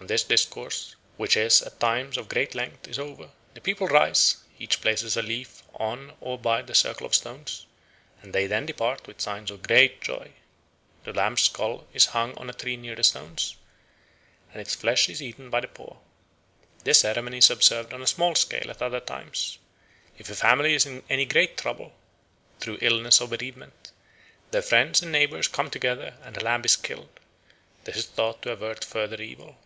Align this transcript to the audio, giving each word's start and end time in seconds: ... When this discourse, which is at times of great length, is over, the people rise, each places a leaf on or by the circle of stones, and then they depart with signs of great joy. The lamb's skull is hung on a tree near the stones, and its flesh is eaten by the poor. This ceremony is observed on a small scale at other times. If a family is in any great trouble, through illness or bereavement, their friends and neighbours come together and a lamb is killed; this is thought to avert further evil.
... - -
When 0.00 0.06
this 0.06 0.22
discourse, 0.24 0.96
which 1.18 1.36
is 1.36 1.60
at 1.60 1.78
times 1.78 2.16
of 2.16 2.30
great 2.30 2.54
length, 2.54 2.88
is 2.88 2.98
over, 2.98 3.28
the 3.52 3.60
people 3.60 3.86
rise, 3.86 4.38
each 4.58 4.80
places 4.80 5.14
a 5.14 5.20
leaf 5.22 5.62
on 5.74 6.14
or 6.22 6.38
by 6.38 6.62
the 6.62 6.74
circle 6.74 7.04
of 7.06 7.14
stones, 7.14 7.66
and 8.22 8.32
then 8.34 8.48
they 8.48 8.66
depart 8.66 9.06
with 9.06 9.20
signs 9.20 9.50
of 9.50 9.62
great 9.62 10.00
joy. 10.00 10.32
The 11.04 11.12
lamb's 11.12 11.42
skull 11.42 11.86
is 11.92 12.06
hung 12.06 12.34
on 12.38 12.48
a 12.48 12.54
tree 12.54 12.78
near 12.78 12.94
the 12.96 13.04
stones, 13.04 13.56
and 14.52 14.60
its 14.62 14.74
flesh 14.74 15.10
is 15.10 15.20
eaten 15.20 15.50
by 15.50 15.60
the 15.60 15.68
poor. 15.68 16.00
This 16.82 17.00
ceremony 17.00 17.36
is 17.38 17.50
observed 17.50 17.92
on 17.92 18.00
a 18.00 18.06
small 18.06 18.34
scale 18.34 18.70
at 18.70 18.80
other 18.80 19.00
times. 19.00 19.58
If 20.16 20.30
a 20.30 20.34
family 20.34 20.72
is 20.72 20.86
in 20.86 21.02
any 21.10 21.26
great 21.26 21.58
trouble, 21.58 21.92
through 22.58 22.78
illness 22.80 23.20
or 23.20 23.28
bereavement, 23.28 23.92
their 24.50 24.62
friends 24.62 25.02
and 25.02 25.12
neighbours 25.12 25.46
come 25.46 25.68
together 25.68 26.14
and 26.22 26.38
a 26.38 26.42
lamb 26.42 26.64
is 26.64 26.74
killed; 26.76 27.20
this 27.84 27.98
is 27.98 28.06
thought 28.06 28.40
to 28.42 28.50
avert 28.52 28.82
further 28.82 29.20
evil. 29.20 29.58